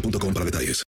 [0.00, 0.82] para detalles.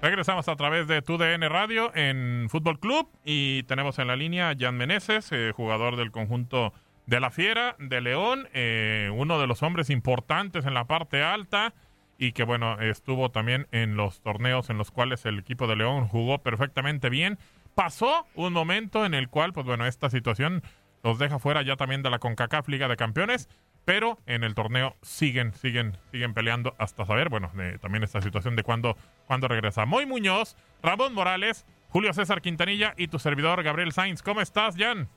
[0.00, 4.76] Regresamos a través de TUDN Radio en Fútbol Club y tenemos en la línea Jan
[4.76, 6.72] Meneses, eh, jugador del conjunto
[7.06, 11.72] de la Fiera de León, eh, uno de los hombres importantes en la parte alta
[12.18, 16.08] y que bueno, estuvo también en los torneos en los cuales el equipo de León
[16.08, 17.38] jugó perfectamente bien.
[17.74, 20.62] Pasó un momento en el cual, pues bueno, esta situación
[21.02, 23.48] los deja fuera ya también de la CONCACAF Liga de Campeones,
[23.84, 28.54] pero en el torneo siguen, siguen, siguen peleando hasta saber, bueno, de- también esta situación
[28.54, 28.96] de cuándo,
[29.26, 29.84] cuándo regresa.
[29.86, 34.22] Moy Muñoz, Ramón Morales, Julio César Quintanilla y tu servidor Gabriel Sainz.
[34.22, 35.08] ¿Cómo estás, Jan?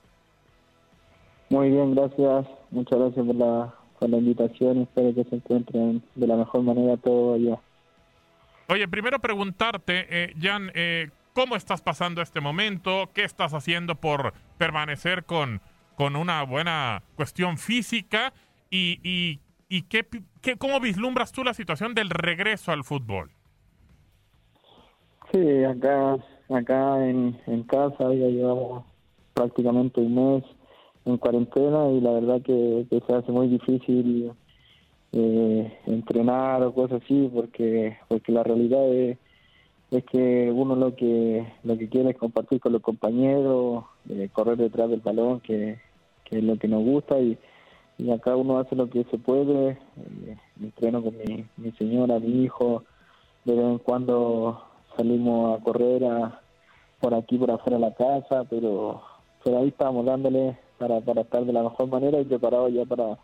[1.49, 2.47] Muy bien, gracias.
[2.71, 4.81] Muchas gracias por la, por la invitación.
[4.81, 7.57] Espero que se encuentren de la mejor manera todo allá.
[8.67, 13.11] Oye, primero preguntarte, eh, Jan, eh, ¿cómo estás pasando este momento?
[13.13, 15.61] ¿Qué estás haciendo por permanecer con,
[15.95, 18.33] con una buena cuestión física?
[18.69, 19.39] ¿Y, y,
[19.69, 20.05] y qué,
[20.41, 23.31] qué- cómo vislumbras tú la situación del regreso al fútbol?
[25.31, 26.17] Sí, acá,
[26.49, 28.85] acá en, en casa ya llevamos
[29.33, 30.43] prácticamente un mes
[31.05, 34.31] en cuarentena y la verdad que, que se hace muy difícil
[35.11, 39.17] eh, entrenar o cosas así porque porque la realidad es,
[39.91, 44.57] es que uno lo que lo que quiere es compartir con los compañeros, eh, correr
[44.57, 45.79] detrás del balón que,
[46.25, 47.37] que es lo que nos gusta y,
[47.97, 52.43] y acá uno hace lo que se puede, eh, entreno con mi, mi señora, mi
[52.43, 52.83] hijo,
[53.45, 54.61] de vez en cuando
[54.97, 56.41] salimos a correr a-
[56.99, 59.01] por aquí, por afuera de la casa, pero,
[59.43, 63.17] pero ahí estamos dándole para, para estar de la mejor manera y preparados ya para,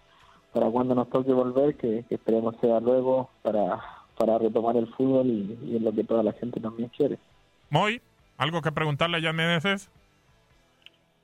[0.53, 3.81] para cuando nos toque volver, que, que esperemos sea luego para,
[4.21, 7.17] para retomar el fútbol y, y es lo que toda la gente también quiere.
[7.71, 7.99] Moy,
[8.37, 9.89] ¿algo que preguntarle a Jan Meneses?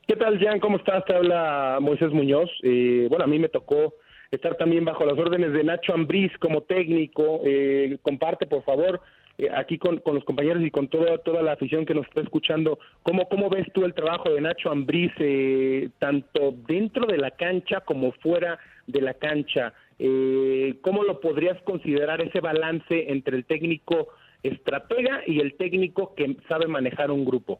[0.07, 0.59] ¿Qué tal, Jan?
[0.59, 1.05] ¿Cómo estás?
[1.05, 2.49] Te habla Moisés Muñoz.
[2.63, 3.93] Eh, bueno, a mí me tocó
[4.31, 7.41] estar también bajo las órdenes de Nacho Ambriz como técnico.
[7.45, 8.99] Eh, comparte, por favor,
[9.37, 12.21] eh, aquí con, con los compañeros y con toda, toda la afición que nos está
[12.21, 17.29] escuchando, ¿cómo, cómo ves tú el trabajo de Nacho Ambriz, eh, tanto dentro de la
[17.29, 18.57] cancha como fuera
[18.87, 19.73] de la cancha?
[19.99, 24.09] Eh, ¿Cómo lo podrías considerar ese balance entre el técnico
[24.43, 27.59] estratega y el técnico que sabe manejar un grupo?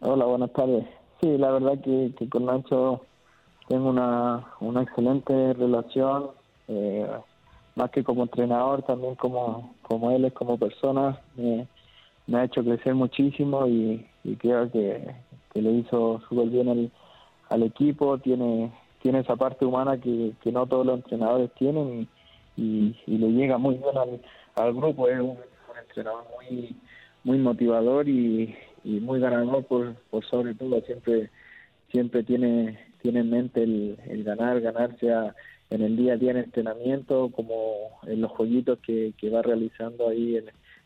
[0.00, 0.84] Hola, buenas tardes.
[1.20, 3.06] Sí, la verdad que, con Nacho
[3.68, 6.30] tengo una, una excelente relación,
[6.68, 7.06] eh,
[7.74, 11.20] más que como entrenador, también como, como él es como persona.
[11.36, 15.14] Me ha hecho crecer muchísimo y, y creo que,
[15.52, 16.90] que le hizo súper bien al,
[17.48, 18.18] al equipo.
[18.18, 18.72] Tiene,
[19.06, 22.08] tiene esa parte humana que, que no todos los entrenadores tienen
[22.56, 24.20] y, y, y le llega muy bien al,
[24.56, 25.06] al grupo.
[25.06, 25.38] Es un,
[25.80, 26.74] entrenador muy,
[27.22, 30.80] muy motivador y, y muy ganador por, por sobre todo.
[30.80, 31.30] Siempre
[31.92, 35.32] siempre tiene tiene en mente el, ganar, ganar sea
[35.70, 40.36] en el día a día en entrenamiento, como en los jueguitos que, va realizando ahí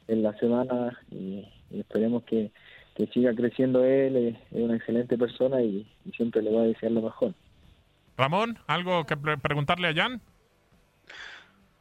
[0.06, 2.50] en, la semana y, esperemos que,
[3.14, 7.32] siga creciendo él, es, una excelente persona y, siempre le voy a desear lo mejor.
[8.20, 10.20] Ramón, ¿algo que preguntarle a Jan?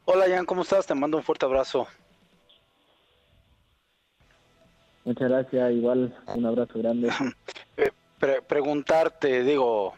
[0.06, 0.88] Hola Jan, ¿cómo estás?
[0.88, 1.86] Te mando un fuerte abrazo.
[5.04, 7.12] Muchas gracias, igual un abrazo grande.
[8.22, 9.94] Eh, preguntarte, digo,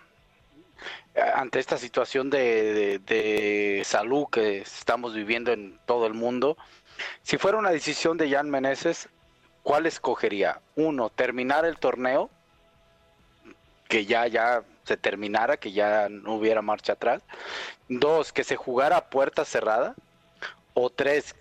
[1.36, 6.56] ante esta situación de, de, salud que estamos viviendo en todo el mundo,
[7.24, 9.10] si fuera una decisión de Jan Meneses,
[9.64, 10.62] ¿cuál escogería?
[10.76, 12.30] Uno, terminar el torneo,
[13.88, 17.24] que ya, ya se terminara, que ya no hubiera marcha atrás.
[17.90, 19.96] Dos, que se jugara a puerta cerrada.
[20.74, 21.36] O tres,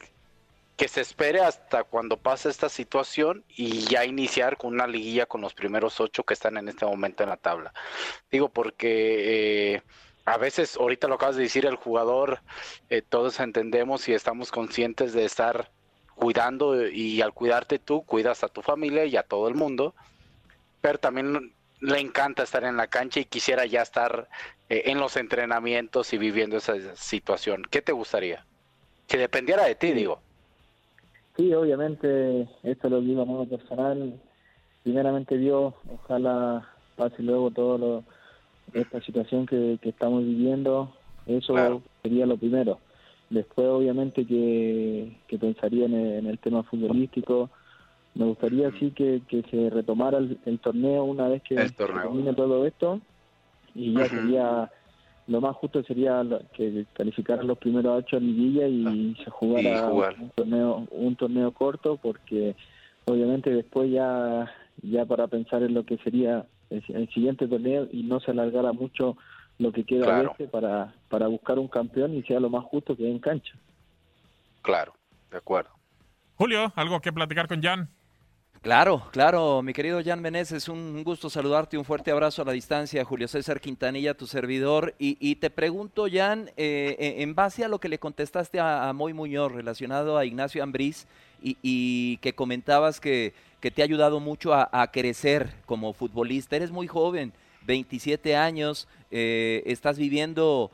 [0.76, 5.42] que se espere hasta cuando pase esta situación y ya iniciar con una liguilla con
[5.42, 7.72] los primeros ocho que están en este momento en la tabla.
[8.30, 9.82] Digo, porque eh,
[10.24, 12.40] a veces, ahorita lo acabas de decir, el jugador,
[12.88, 15.70] eh, todos entendemos y estamos conscientes de estar
[16.14, 19.94] cuidando y al cuidarte tú, cuidas a tu familia y a todo el mundo,
[20.80, 24.28] pero también le encanta estar en la cancha y quisiera ya estar
[24.68, 27.62] eh, en los entrenamientos y viviendo esa situación.
[27.70, 28.44] ¿Qué te gustaría?
[29.06, 30.20] Si dependiera de ti, digo.
[31.36, 34.20] Sí, obviamente, esto lo digo a modo personal.
[34.82, 38.04] Primeramente Dios, ojalá pase luego todo lo,
[38.74, 40.94] esta situación que, estamos viviendo.
[41.26, 42.78] Eso sería lo primero.
[43.30, 47.50] Después, obviamente, que, pensaría en el, tema futbolístico.
[48.14, 53.00] Me gustaría sí que, se retomara el, torneo una vez que termine todo esto.
[53.74, 54.70] Y ya sería
[55.30, 56.24] lo más justo sería
[56.54, 61.98] que calificaran los primeros ocho en liguilla y se jugara un torneo un torneo corto
[61.98, 62.56] porque
[63.04, 64.52] obviamente después ya
[64.82, 69.16] ya para pensar en lo que sería el, siguiente torneo y no se alargara mucho
[69.58, 73.08] lo que queda este para para buscar un campeón y sea lo más justo que
[73.08, 73.54] en cancha.
[74.62, 74.94] Claro
[75.30, 75.70] de acuerdo.
[76.34, 77.88] Julio algo que platicar con Jan
[78.62, 83.02] Claro, claro, mi querido Jan es un gusto saludarte, un fuerte abrazo a la distancia,
[83.06, 87.80] Julio César Quintanilla, tu servidor, y, te pregunto, Jan, eh, eh, en base a lo
[87.80, 91.06] que le contestaste a, Moy Muñoz relacionado a Ignacio Ambriz
[91.42, 97.32] y, que comentabas que, te ha ayudado mucho a, crecer como futbolista, eres muy joven,
[97.62, 100.70] 27 años, eh, estás viviendo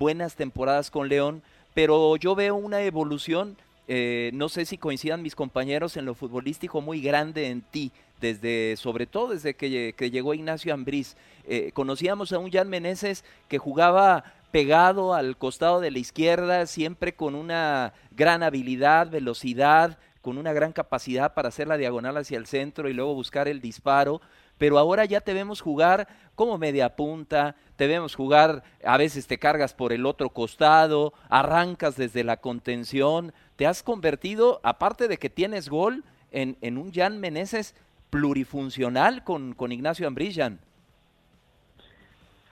[0.00, 3.56] buenas temporadas con León, pero yo veo una evolución
[3.90, 7.90] eh, no sé si coincidan mis compañeros en lo futbolístico muy grande en ti,
[8.20, 11.16] desde, sobre todo desde que, llegó Ignacio Ambriz.
[11.46, 17.14] Eh, conocíamos a un Jan Meneses que jugaba pegado al costado de la izquierda, siempre
[17.14, 22.46] con una gran habilidad, velocidad, con una gran capacidad para hacer la diagonal hacia el
[22.46, 24.20] centro y luego buscar el disparo
[24.58, 29.38] pero ahora ya te vemos jugar como media punta, te vemos jugar, a veces te
[29.38, 35.28] cargas por el otro costado, arrancas desde la contención, te has convertido, aparte de que
[35.28, 37.74] tienes gol, en, en un Jan Meneses
[38.08, 40.60] plurifuncional con, con Ignacio Ambrillan.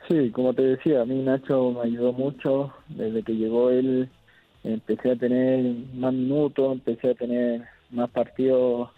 [0.08, 4.08] Sí, como te decía, a mí Nacho me ayudó mucho, desde que llegó él
[4.64, 8.90] empecé a tener más minutos, empecé a tener más partidos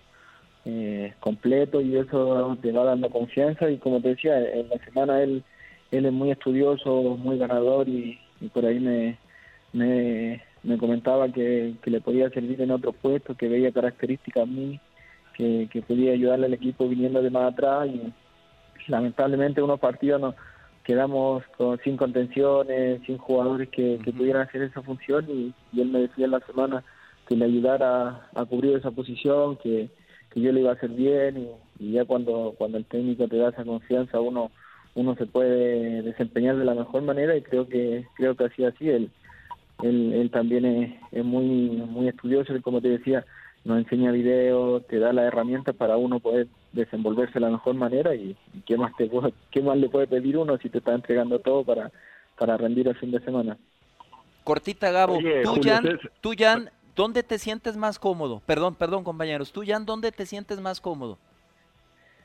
[0.64, 5.22] eh, completo y eso te va dando confianza y como te decía, en la semana
[5.22, 5.44] él,
[5.90, 8.19] él es muy estudioso, muy ganador y,
[8.55, 9.19] por ahí me,
[9.74, 10.43] me,
[10.79, 14.81] comentaba que, le podía servir en otro puesto, que veía características a mí,
[15.34, 18.12] que, podía ayudarle al equipo viniendo de más atrás y
[18.91, 20.34] lamentablemente unos partidos nos
[20.84, 26.24] quedamos con, sin contenciones, sin jugadores que, pudieran hacer esa función y, él me decía
[26.24, 26.82] en la semana
[27.29, 29.91] que le ayudara a cubrir esa posición, que,
[30.31, 31.48] que yo le iba a hacer bien
[31.79, 34.50] y, ya cuando cuando el técnico te da esa confianza uno
[34.96, 38.88] uno se puede desempeñar de la mejor manera y creo que creo que así así
[38.88, 39.12] él
[39.82, 43.25] él, también es, muy muy estudioso y como te decía
[43.65, 48.15] nos enseña videos te da las herramientas para uno poder desenvolverse de la mejor manera
[48.15, 49.11] y, qué más te
[49.51, 51.91] qué más le puede pedir uno si te está entregando todo para
[52.39, 53.56] para rendir el fin de semana
[54.44, 58.43] cortita Gabo tú Jan, tú Jan ¿Dónde te sientes más cómodo?
[58.44, 59.53] Perdón, perdón, compañeros.
[59.53, 61.17] ¿Tú, Jan, dónde te sientes más cómodo?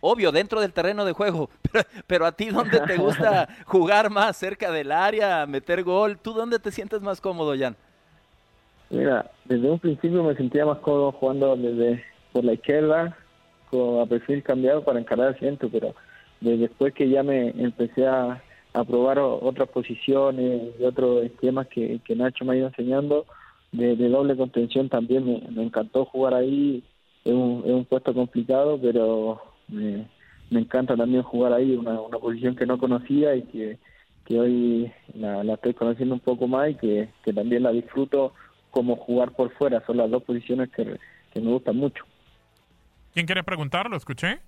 [0.06, 1.50] Obvio, dentro del terreno de juego,
[2.08, 4.36] pero, a ti, ¿dónde te gusta jugar más?
[4.36, 6.18] ¿Cerca del área, meter gol?
[6.18, 7.78] ¿Tú dónde te sientes más cómodo, Jan?
[8.90, 13.16] Mira, desde un principio me sentía más cómodo jugando desde por la izquierda,
[13.72, 15.96] con a perfil cambiado para encarar el centro, pero
[16.42, 18.44] después que ya me empecé a,
[18.86, 23.26] probar otras posiciones y otros esquemas que, que Nacho me ha ido enseñando,
[23.72, 26.84] de, doble contención también me, encantó jugar ahí.
[27.24, 30.08] Es un, es un puesto complicado, pero me,
[30.52, 33.78] encanta también jugar ahí, una, una posición que no conocía y que,
[34.26, 38.34] que hoy la, la, estoy conociendo un poco más y que, que también la disfruto
[38.72, 39.84] como jugar por fuera.
[39.86, 40.98] Son las dos posiciones que,
[41.32, 42.04] que me gustan mucho.
[43.14, 43.90] ¿Quién quiere preguntar?
[43.90, 44.40] ¿Lo escuché?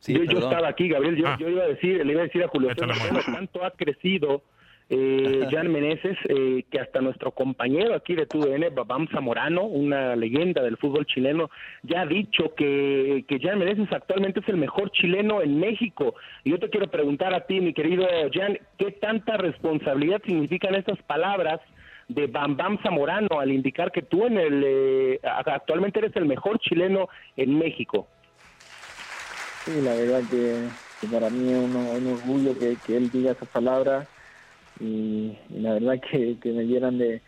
[0.00, 1.16] Sí, yo, yo, estaba aquí, Gabriel.
[1.16, 1.36] Yo, ah.
[1.38, 4.42] yo, iba a decir, le iba a decir a Julio César, tanto ha crecido
[4.90, 10.62] eh, Jan Meneses, eh, que hasta nuestro compañero aquí de TUDN, Babam Zamorano, una leyenda
[10.62, 11.50] del fútbol chileno,
[11.82, 16.14] ya ha dicho que, que Jan Meneses actualmente es el mejor chileno en México.
[16.44, 21.00] Y yo te quiero preguntar a ti, mi querido Jan, ¿qué tanta responsabilidad significan estas
[21.02, 21.60] palabras
[22.08, 26.58] de Bam Bam Zamorano al indicar que tú en el eh, actualmente eres el mejor
[26.58, 28.08] chileno en México?
[29.64, 34.08] Sí, la verdad que, para mí es un, orgullo que, que él diga esas palabras
[34.80, 37.20] y, la verdad que, me llenan de,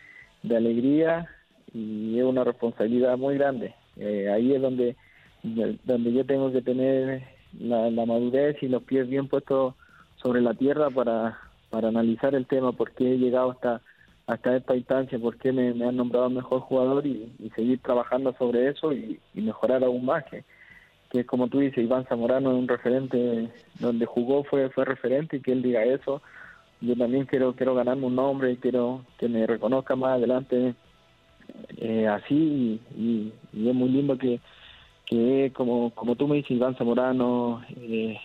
[0.49, 1.27] alegría
[1.73, 3.73] y es una responsabilidad muy grande.
[3.97, 4.95] Eh, ahí es donde,
[5.43, 7.23] donde yo tengo que tener
[7.59, 9.75] la, madurez y los pies bien puestos
[10.15, 11.39] sobre la tierra para,
[11.69, 13.81] para analizar el tema, por qué he llegado hasta,
[14.27, 18.93] hasta esta instancia, por qué me, han nombrado mejor jugador y, seguir trabajando sobre eso
[18.93, 20.23] y, mejorar aún más.
[20.25, 20.43] Que,
[21.09, 25.41] que como tú dices, Iván Zamorano es un referente, donde jugó fue, fue referente y
[25.41, 26.21] que él diga eso
[26.81, 30.75] yo también quiero quiero ganarme un nombre, quiero que me reconozca más adelante
[31.77, 34.39] eh, así y, es muy lindo que,
[35.05, 38.17] que como, como tú me dices, Iván Zamorano, eh,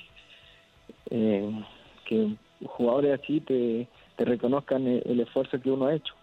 [1.10, 1.64] eh,
[2.06, 6.14] que jugadores así te, te reconozcan el, esfuerzo que uno ha hecho.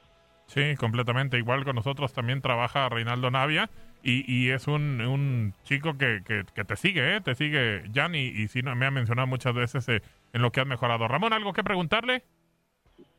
[0.48, 1.38] Sí, completamente.
[1.38, 3.70] Igual con nosotros también trabaja Reinaldo Navia
[4.04, 7.22] y, y es un, un chico que, que, te sigue, ¿eh?
[7.22, 10.68] te sigue Jan y, y sí me ha mencionado muchas veces en lo que has
[10.68, 11.08] mejorado.
[11.08, 12.24] Ramón, ¿algo que preguntarle?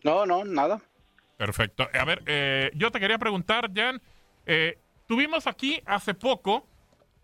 [0.03, 0.83] No, no, nada.
[1.39, 1.89] Perfecto.
[1.99, 4.01] A ver, eh, yo te quería preguntar, Jan,
[4.47, 6.69] eh, tuvimos aquí hace poco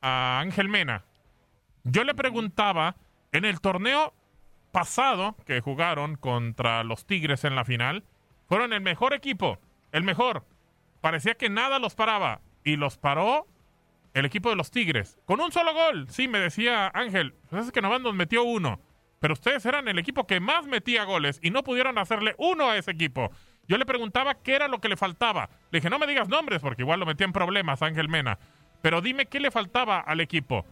[0.01, 1.05] a Ángel Mena.
[1.85, 2.97] Yo le preguntaba,
[3.33, 4.15] en el torneo
[4.73, 8.05] pasado que jugaron contra los Tigres en la final,
[8.49, 9.59] fueron el mejor equipo,
[9.93, 10.45] el mejor.
[11.01, 13.47] Parecía que nada los paraba y los paró
[14.15, 16.07] el equipo de los Tigres con un solo gol.
[16.09, 18.81] Sí, me decía Ángel, pues es que nomás nos metió uno
[19.21, 22.79] pero ustedes eran el equipo que más metía goles y no pudieron hacerle uno a
[22.79, 23.31] ese equipo.
[23.69, 25.51] Yo le preguntaba qué era lo que le faltaba.
[25.71, 28.39] Le dije, no me digas nombres porque igual lo metía en problemas Ángel Mena,
[28.83, 30.65] pero dime qué le faltaba al equipo.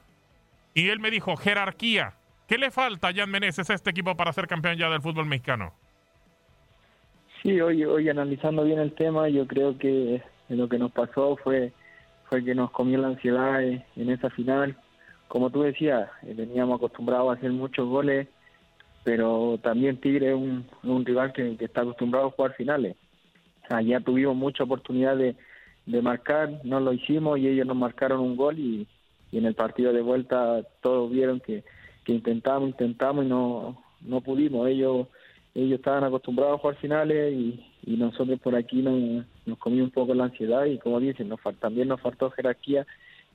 [0.75, 2.15] Y él me dijo, jerarquía.
[2.49, 5.27] ¿Qué le falta a Jan Meneses a este equipo para ser campeón ya del fútbol
[5.27, 5.75] mexicano?
[7.43, 11.73] Sí, hoy, hoy analizando bien el tema, yo creo que lo que nos pasó fue,
[12.29, 14.77] fue que nos comió la ansiedad en esa final.
[15.29, 18.29] Como tú decías, eh, veníamos acostumbrados a hacer muchos goles
[19.09, 22.95] pero también Tigre es un, rival que, está acostumbrado a jugar finales.
[23.71, 25.35] Allá tuvimos mucha oportunidad de,
[26.03, 28.87] marcar, no lo hicimos y ellos nos marcaron un gol y,
[29.33, 31.65] en el partido de vuelta todos vieron que,
[32.07, 34.69] intentamos, intentamos y no, no pudimos.
[34.69, 35.07] Ellos
[35.55, 40.13] ellos estaban acostumbrados a jugar finales y, nosotros por aquí nos, nos comimos un poco
[40.13, 42.87] la ansiedad y como dicen, nos, también nos faltó jerarquía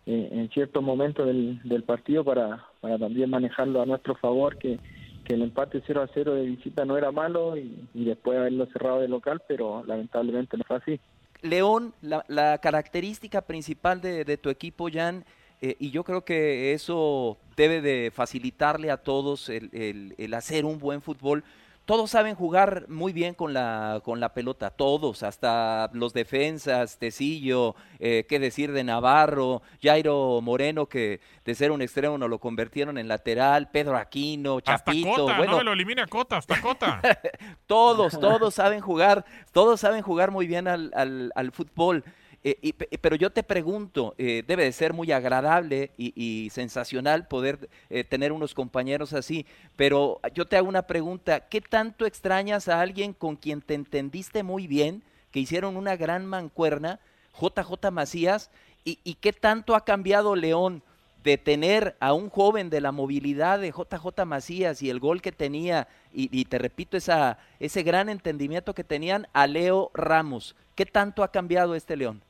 [0.05, 4.77] eh, en ciertos momentos del, del partido para, para también manejarlo a nuestro favor, que,
[5.23, 8.99] que el empate 0 a 0 de visita no era malo y, después haberlo cerrado
[8.99, 10.99] de local, pero lamentablemente no fue así.
[11.41, 15.25] León, la, característica principal de, tu equipo, Jan,
[15.61, 20.79] eh, y yo creo que eso debe de facilitarle a todos el, el hacer un
[20.79, 21.43] buen fútbol,
[21.85, 27.75] todos saben jugar muy bien con la, con la pelota, todos, hasta los defensas, Tecillo,
[27.99, 32.97] eh, qué decir de Navarro, Jairo Moreno, que de ser un extremo nos lo convirtieron
[32.97, 35.09] en lateral, Pedro Aquino, Chapito.
[35.09, 37.01] Hasta Cota, bueno, no lo elimina Cota, hasta Cota.
[37.67, 42.03] todos, todos saben jugar, todos saben jugar muy bien al, al, al fútbol.
[42.45, 48.03] Eh, pero yo te pregunto, eh, debe de ser muy agradable y, sensacional poder eh,
[48.03, 49.45] tener unos compañeros así,
[49.77, 54.43] pero yo te hago una pregunta, ¿qué tanto extrañas a alguien con quien te entendiste
[54.43, 56.99] muy bien, que hicieron una gran mancuerna,
[57.39, 58.51] JJ Macías,
[58.83, 60.83] y, qué tanto ha cambiado León?
[61.23, 65.31] de tener a un joven de la movilidad de JJ Macías y el gol que
[65.31, 70.53] tenía, y, y, te repito, esa, ese gran entendimiento que tenían a Leo Ramos.
[70.75, 72.21] ¿Qué tanto ha cambiado este León?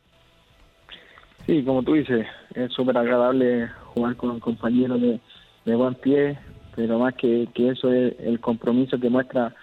[1.46, 5.20] Sí, como tú dices, es súper agradable jugar con compañeros de,
[5.66, 6.38] de buen pie,
[6.76, 9.54] pero más que, que eso es el compromiso que muestra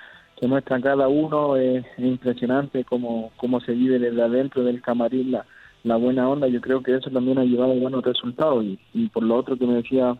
[0.40, 5.44] que muestra cada uno es, impresionante cómo, cómo se vive desde adentro del camarín la,
[5.84, 6.48] la buena onda.
[6.48, 8.64] Yo creo que eso también ha llevado buenos resultados.
[8.94, 10.16] Y, por lo otro que me decía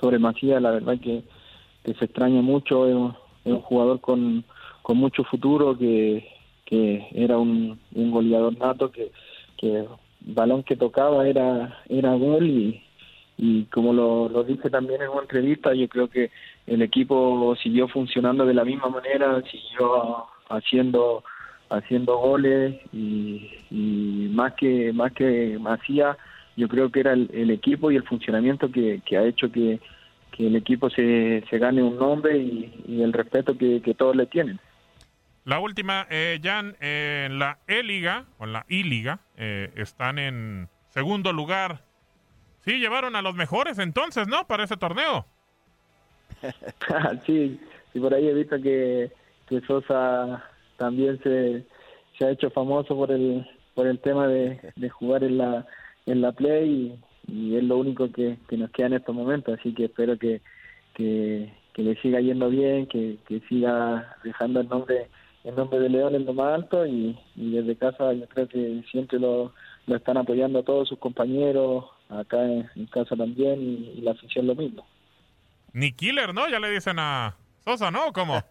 [0.00, 1.24] sobre Macías, la verdad que,
[1.82, 2.86] que se extraña mucho.
[2.86, 4.44] Es un, jugador con,
[4.82, 6.28] con mucho futuro que,
[6.64, 9.10] que era un, un goleador nato que,
[9.56, 9.84] que
[10.20, 12.82] balón que tocaba era, era gol y,
[13.36, 16.30] y como lo, lo dije también en una entrevista, yo creo que
[16.66, 21.22] el equipo siguió funcionando de la misma manera, siguió haciendo
[21.70, 26.16] haciendo goles y, más que más que hacía
[26.56, 29.80] yo creo que era el, equipo y el funcionamiento que, ha hecho que,
[30.38, 34.58] el equipo se, se, gane un nombre y, el respeto que, todos le tienen.
[35.44, 41.32] La última, eh, Jan, en la E-Liga, o en la I-Liga, eh, están en segundo
[41.32, 41.82] lugar.
[42.64, 44.46] Sí, llevaron a los mejores entonces, ¿no?
[44.46, 45.26] Para ese torneo.
[47.26, 47.60] sí,
[47.92, 49.10] sí, por ahí he visto que,
[49.48, 50.44] que Sosa
[50.76, 51.66] también se,
[52.18, 55.66] se ha hecho famoso por el, por el tema de, de jugar en la
[56.06, 59.84] en la play y, es lo único que, nos queda en estos momentos, así que
[59.84, 60.40] espero que,
[60.94, 63.18] que, le siga yendo bien, que,
[63.48, 65.08] siga dejando el nombre
[65.44, 69.18] el nombre de León en lo más alto y, desde casa yo creo que siempre
[69.18, 69.52] lo,
[69.86, 74.86] lo están apoyando todos sus compañeros, acá en, casa también y, la afición lo mismo.
[75.72, 76.48] Ni killer, ¿no?
[76.48, 78.12] Ya le dicen a Sosa, ¿no?
[78.12, 78.42] ¿Cómo?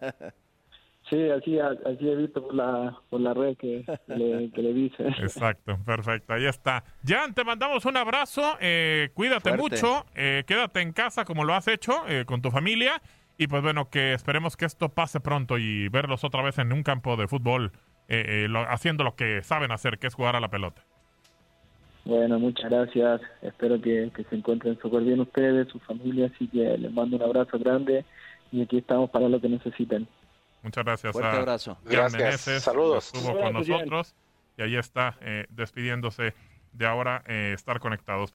[1.08, 5.08] Sí, así, así he visto por la, por la red que, le, que le dice.
[5.20, 6.84] Exacto, perfecto, ahí está.
[7.04, 11.66] Jan, te mandamos un abrazo, eh, cuídate mucho, eh, quédate en casa como lo has
[11.66, 13.02] hecho eh, con tu familia
[13.40, 16.82] y pues bueno, que esperemos que esto pase pronto y verlos otra vez en un
[16.82, 17.72] campo de fútbol
[18.68, 20.84] haciendo lo que saben hacer, que es jugar a la pelota.
[22.04, 26.76] Bueno, muchas gracias, espero que, que se encuentren súper bien ustedes, su familia, así que
[26.76, 28.04] les mando un abrazo grande
[28.52, 30.06] y aquí estamos para lo que necesiten.
[30.62, 31.78] Muchas gracias Fuerte a abrazo.
[31.86, 32.42] Gracias.
[32.62, 33.10] Saludos.
[33.14, 34.14] Estuvo con nosotros
[34.58, 36.34] y ahí está eh, despidiéndose
[36.72, 38.34] de ahora eh, estar conectados.